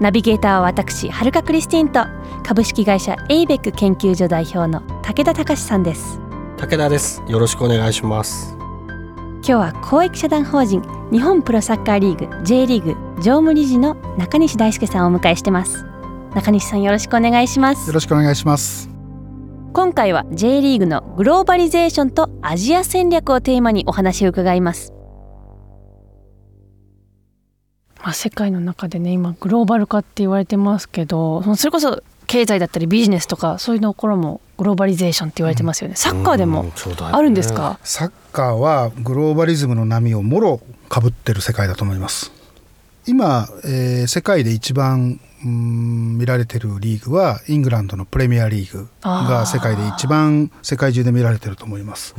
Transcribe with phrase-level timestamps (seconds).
[0.00, 2.04] ナビゲーターは私はるかクリスティンと
[2.44, 6.20] 株式会社エイベック研究所代表の武田隆さんです。
[6.56, 7.22] 武田です。
[7.26, 8.56] よろしくお願いします。
[8.56, 15.84] 今日は公益社団法人日本プロサッカーリーグ J リーグ常務理事の中西大輔さんをお迎えしてます。
[16.34, 17.88] 中西さんよろしくお願いします。
[17.88, 18.98] よろしくお願いします。
[19.72, 24.92] 今回は J リーグのグローバリゼーションとアジア戦略をテーマにお話を伺います
[28.02, 36.70] まあ、世界の中でね今グローバル化って言われてますけどそれこそ経済だったりビジネスとかそういうところもグローバリゼーションって言われてますよね、サッカーでも
[37.12, 42.32] あるんですか、ね、サッカーはグローバリズムの波をもろかぶってる世界だと思います。
[43.06, 52.14] 今、えー、世界で一番うん見られてるリーグはイングランドのプレミアリーグが世界で一番世界中で見られてると思います。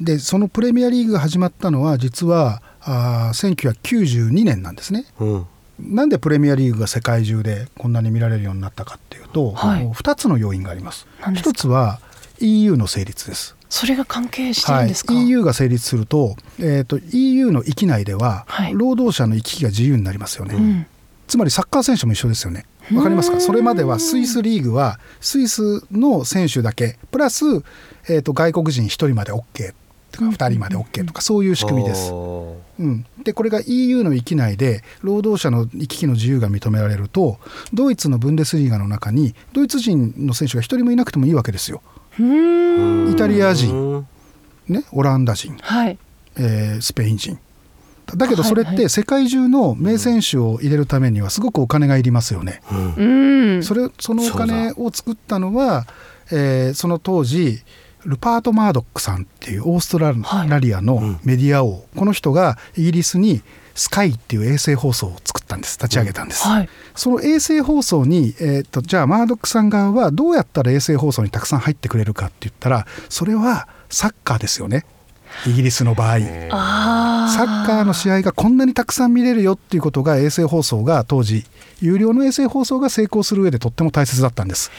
[0.00, 5.04] でそのプレミアリーグが始まったのは実はあ1992年なんですね。
[5.20, 5.46] うん。
[5.78, 11.06] なんでプレミアリーグが世界中でこんなに見られるようになったかっていうと、はい、2つの要因があります。
[11.34, 12.00] 一つは
[12.40, 13.56] EU の成立です。
[13.68, 20.54] それが関係してるんですか、はい、EU が成立すると,、えーと、EU の域内では、労働者の行き来が自由になりますよね。
[20.54, 20.86] うん。
[21.26, 22.64] つまりサッカー選手も一緒ですよね。
[22.94, 23.40] わかりますか？
[23.40, 26.98] それまではスイスリーグはスイスの選手だけ。
[27.10, 27.44] プラス、
[28.08, 29.74] えーと、外国人1人まで OK
[30.12, 32.12] とか2人まで OK とかそういう仕組みです。
[32.12, 37.38] うん、でこれが EU の域内で労働者の行き来の自由が認められると
[37.72, 41.82] ドイツのブンデスリーガの中にドイツ人の選手が1人もいなくてもいいわけですよ。
[42.18, 44.06] イタリア人、
[44.68, 45.98] ね、オランダ人、はい、
[46.36, 47.38] えー、スペイン人。
[48.14, 52.60] だけどそれって世界中の名選手を入れるためにはすごくお金がいりますよね。
[52.96, 53.04] う
[53.58, 55.86] ん、それそのお金を作ったのは、
[56.30, 57.62] えー、その当時
[58.06, 60.12] ルパート・マードックさんっていうオーストラ
[60.58, 63.42] リアのメディア王、はいこの人がイギリスに
[63.74, 65.78] スカイっていう衛星放送を作ったんです。
[65.78, 66.54] 立ち上げたんです、うん。
[66.54, 74.84] はい、その衛星放送に、えーと、じゃあマードックさん側はどうやったら衛星放送にたくさん入ってくれるかって言ったらそれはサッカーですよね。
[75.46, 76.18] イギリスの場合。
[76.18, 81.44] サッカーの試合がこんなにたくさん見れるよっていうことが衛星放送が当時
[81.80, 84.70] 有料の衛星放送が成功する上でとっても大切だったんです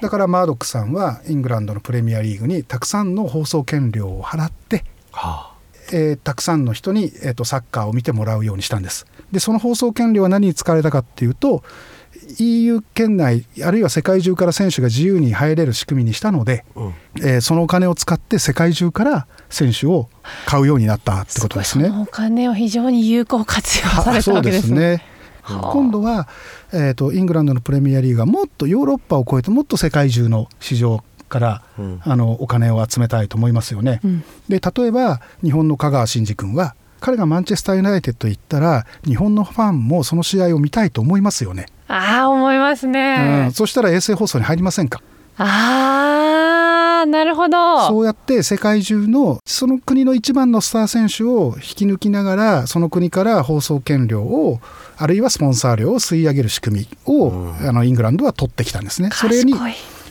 [0.00, 5.58] だからマードックさんはイングランドのプレミアリーグにたくさんの放送権料を払って、はあ。
[5.90, 9.06] えー、たくさんの人に、えーと、サッカーを見てもらうようにしたんです。
[9.32, 11.62] でその放送権料は何に使われたかっていうと
[12.38, 20.08] EU 圏内あるいは世界中から選手が自由に入れる仕組みにしたので、うん、えー、そのお金を使って世界中から選手を
[20.46, 21.90] 買うようになったってことですね。
[21.90, 25.04] お金を非常に有効活用されたわけですね。
[25.48, 26.28] 今度は、
[26.72, 34.00] えーと、イングランドのプレミアリーグはもっとヨーロッパを超えてもっと世界中の市場から、うん、あのお金を集めたいと思いますよね。
[34.04, 41.66] うん、で例えば日本の香川真司君は彼がマンチェスターユナイテッド行ったら日本のファンもその試合を見たいと思いますよね。
[41.86, 45.00] ああ思いますね、うん、そしたら衛星放送に入りませんか？
[45.36, 47.86] あーなるほど。
[47.86, 54.60] そうやって世界中のその国の一番のスター選手を引き抜きながらその国から放送権料を
[54.98, 59.10] あるいはスポンサー料を吸い上げる仕組みを、うん、あのイングランドは取ってきたんですね。
[59.12, 59.54] それに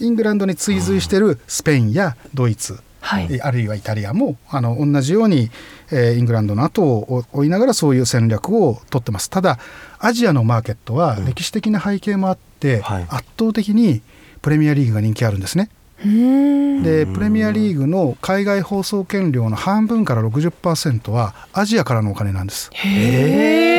[0.00, 5.50] イングランドに追随してるスペインやドイツ、はい、あるいはイタリアもあの同じように、
[5.92, 9.28] えー、イングランドの後を追いながらそういう戦略を取ってます。
[9.28, 9.58] ただ
[9.98, 14.00] アジアのマーケットは歴史的な背景もあって、うんはい、圧倒的に
[14.40, 15.68] プレミアリーグが人気あるんですね。
[16.02, 22.70] でプレミアリーグの海外放送権料の半分から60%はアジアからのお金なんです。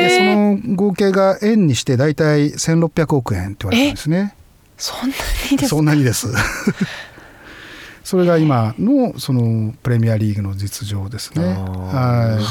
[0.02, 4.34] でその合計が円にして大体1600億円って言われてるんですね。
[4.76, 5.16] そんな
[5.50, 6.28] にですそんなにです。
[8.02, 11.44] それが今のそのプレミアリーグの実情ですね。
[11.44, 12.44] はい。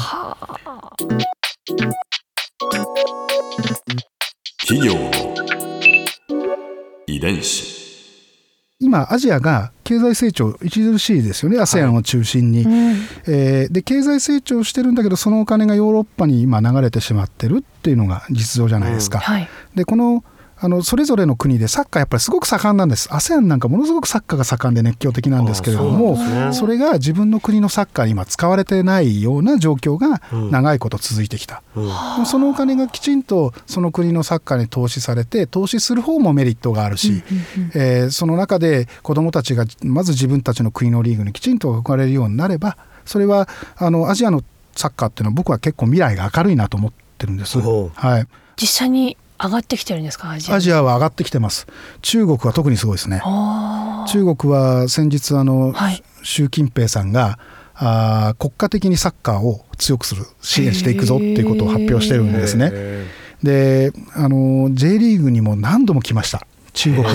[4.66, 5.10] 企業の
[7.06, 7.82] 遺伝子。
[8.80, 12.96] 今アジアが経済成長著しいですよね ASEAN を中心に、はい、
[13.26, 19.18] えー、で経済成長してるんだけどそのお金がヨーロッパに今流れてしまってるっていうのが実情じゃないですか。
[19.18, 19.22] うん。
[19.22, 20.24] はい、でこの
[20.64, 23.08] あのそれぞれの国でサッカーやっぱりすごく盛んなんです。
[23.08, 37.24] ASEAN なんかものすごくサッカーが盛んで熱狂的なんですけれどもそ,、ね、それが自分の国のサッカーに今使われてないような状況が長いこと続いてきた、うん、そのお金がきちんとその国のサッカーに投資されて投資する方もメリットがあるし、
[37.74, 44.44] えー、その中で子どもたちがまず自分たちの国のリーグにきちんと憧れるようになればそれはあのアジアの
[44.76, 47.58] サッカーっていうのは僕は結構未来が明るいなと思ってるんです。
[47.58, 48.26] はい、
[48.56, 51.66] 実際に上がってきてるんですかアジアアジアは上がってきてます。
[52.00, 53.20] 中国は特にすごいですね。
[54.08, 57.38] 中国は先日あの、はい、習近平さんが
[57.74, 62.72] あ国家的にサッカーを強くする支援していくぞっていうことを発表してるんですね。
[63.42, 67.10] であの J リーグにも何度も来ました中国の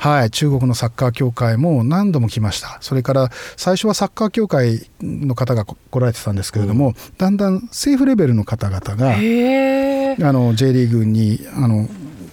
[0.00, 2.78] はい、中国のサッカー協会も何度も来ました。
[2.80, 9.14] それから最初はサッカー協会の方が来られてたんですけれども、うん、だんだん政府レベルの方々が
[10.28, 11.88] あの J リーグにあの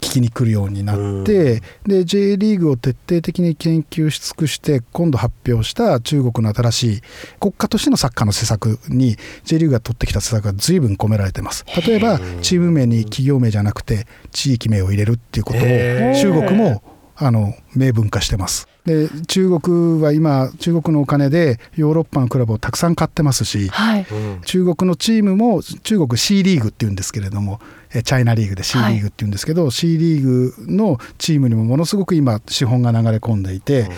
[0.05, 7.01] 聞きに来るようになって、うん、で J リーグを徹底的に研究し尽くして今度発表した中国の新しい
[7.39, 11.65] 国家としてのサッカーの施策に J リーグが取ってきた施策が随分込められてます。
[11.85, 16.83] 例えばチーム名に企業名じゃなくて地域名を入れるっていうことを中国も
[17.17, 18.67] あの明文化してます。
[18.85, 24.05] で中国は今中国のお金でヨーロッパのクラブをたくさん買ってますし、はい、
[24.45, 27.59] 中国のチームも中国 C リーグっていうんですけれども
[27.91, 33.89] チャイナリーグで C リーグっていうんですけど、はい、C リーグのチームにもものすごく今資本が流れ込んでいて、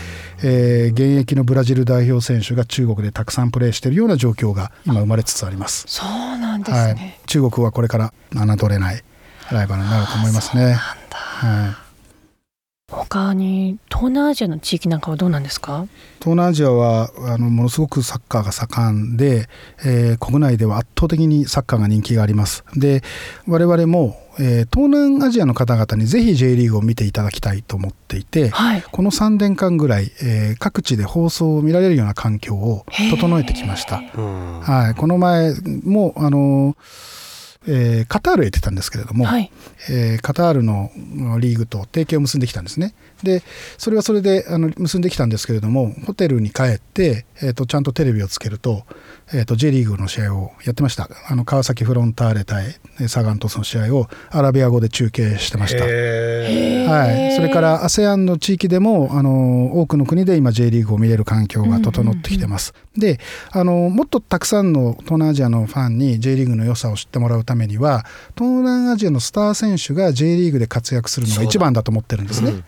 [0.42, 5.84] えー、現役のブラジル代表選手が中国でたくさんプレーしているような状況が今生まれつつあります。
[5.88, 9.04] そうなんですね、はい、中国はこれから侮れない
[9.52, 10.74] ライバルになると思いますね。
[11.10, 11.87] はい
[12.92, 15.88] 他に東南アジアの地域なんかはどうなんですか？
[16.20, 19.50] 東南アジアはあのものすごくサッカーが盛んで、
[19.86, 22.64] えー、国内では圧倒的にサッカーが人気があります。
[22.78, 23.02] で
[23.46, 33.98] 我々も、えー、東南アジアの方々にぜひ J リーグを見ていただきたいと思っていて、はい、この3年間ぐらい、えー、各地で放送を見られるような環境を整えてきました。
[33.98, 37.27] はい、この前もあのー
[37.68, 39.52] えー、カタールへ行ってたんですけれども、はい、
[39.90, 40.90] えー、カタールの
[41.40, 42.94] リーグと提携を結んできたんですね。
[43.24, 43.44] で
[43.78, 48.86] それはそれであの結んできたんですけれどもホテルに帰って、えーと、ちゃんとテレビをつけると,、
[49.34, 51.10] えーと、J リーグの試合をやってました。
[51.28, 52.76] あの川崎フロンターレ対
[53.08, 68.06] サガン鳥栖の試合をアラビア語で中継してました、はい、それから ASEAN の地域でもあの多くの国で今 J リーグを見れる環境が整ってきてます、うんうんうん、であのもっとたくさんの東南アジアのファンに J リーグの良さを知ってもらうためめには
[68.38, 72.64] 東南アジアのスター選手が J リーグで活躍するのが一番だと思ってるんですね。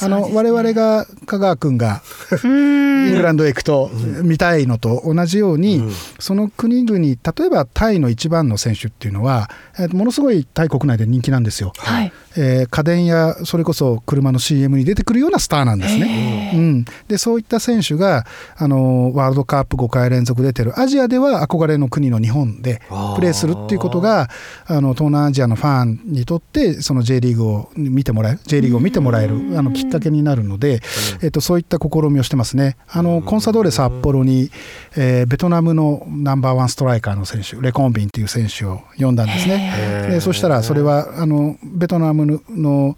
[0.00, 2.02] あの、ね、我々が香川君が
[2.44, 3.90] イングランドへ行くと
[4.22, 16.52] 見たいのと同じように、うん、その国々例えばタイの一番の選手っていうのは、えー、ものすごいタイ国内で人気なんですよ、はい、えー、家電やそれこそ車の CM に出てくるようなスターなんですね。
[16.54, 18.24] うん、でそういった選手が
[18.56, 20.78] あのワールドカップ5回連続出てる。
[20.78, 22.80] アジアでは憧れの国の日本で
[23.14, 24.28] プレーするっていうことが
[24.66, 30.80] あの東南アジアのファンにとってその J リーグを見てもらえる J リーグを見てもらえるあのきっかけになるので、
[31.22, 32.76] えっと、そういった試みをしてますね。
[32.88, 34.50] あのコンサドーレ札幌に、
[34.96, 40.08] えー、ベトナムのナンバーワンストライカーの選手レコンビンっていう選手を呼んだんですね。
[40.10, 42.96] でそしたらそれはあのベトナムの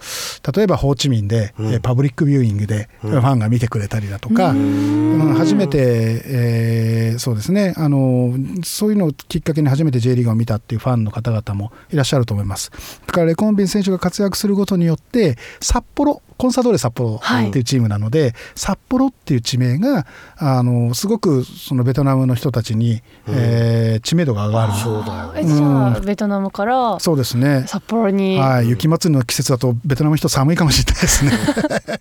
[0.55, 7.75] 例えばホーチミンで、うん、パブリックビューイングでファンが見てくれたりだとか、うん、初めて、えー、そうですね。
[7.77, 12.71] あのそういうのをきっかけに初めて J リーグを見たっていうファンの方々もいらっしゃると思います。
[13.07, 24.73] だからレコンビン選手が活躍することによって札幌コンサドーレ札幌っていうチームなので、はい、札幌っていう地名があのすごくそのベトナムの人たちに、うん、えー、知名度が上がる。
[24.75, 27.65] そうだよ、ね、じゃあ、ベトナムからそうですね。
[27.67, 31.33] 札幌に、はい、雪祭りの季節だとベトナムの人寒いかもしれないですね。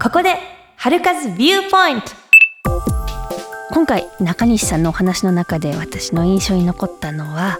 [0.00, 0.36] ここで
[0.76, 2.22] 春風ビューポイント。
[3.72, 7.58] 今回中西さんのお話の中で私の印象に残ったのは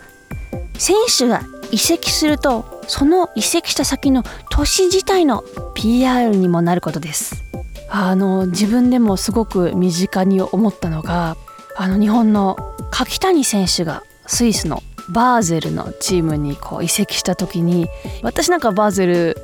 [0.77, 7.45] 選手が移籍するとその移籍した先の都市自体の PR にもなることです。
[7.89, 11.37] あの自分でもすごく身近に思ったのが
[11.77, 12.57] あの日本の
[12.91, 17.89] 柿谷選手がスイスのバーゼルのチームにこう移籍した時に
[18.23, 19.37] 私なんかバーゼル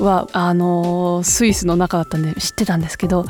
[0.00, 3.24] はあのスイスの中だったんで知ってたんですけど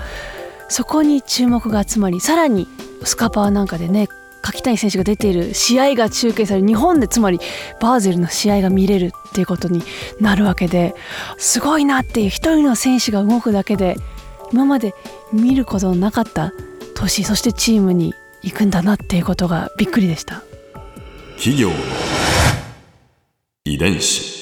[0.68, 2.66] そこに注目が集まりさらに
[3.04, 4.08] スカパーなんかでね
[4.46, 7.40] 柿谷選手が出ている試合が中継される日本でつまり
[7.80, 9.82] バーゼルの試合が見れるっていうことに
[10.20, 10.94] なるわけで
[11.36, 13.96] すごいなっていう一人の選手が動くだけで
[14.52, 14.94] 今まで
[15.32, 16.52] 見ることのなかった
[16.94, 20.42] 都市そしてチームに行くんだなっていうことがびっくりでした。
[21.36, 21.70] 企業
[23.64, 24.35] 遺伝子。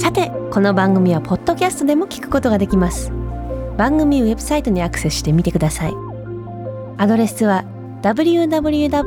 [0.00, 3.12] さてこの番組はポッドキャストでも聞くことができます。
[3.76, 5.94] 番組ウェブサイトにアクセスしてみてください。
[6.96, 7.66] アドレスは
[8.00, 9.04] www.jfn.co.jp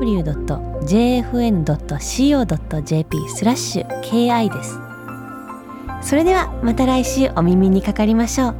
[3.27, 4.77] スラッシュ ki です。
[6.03, 8.55] それではまた来週お耳にかかりましょう。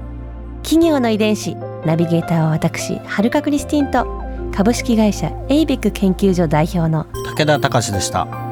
[0.63, 4.07] 企業の遺伝子ナビゲーターは私はるかクリスティンと
[4.51, 7.05] 株式会社エイベック研究所代表の
[7.37, 8.42] 武田隆でした。